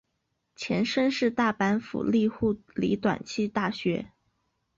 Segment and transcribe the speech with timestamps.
[0.55, 4.09] 前身是大阪府立护理短期大学。